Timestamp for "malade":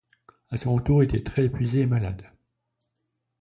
1.85-2.25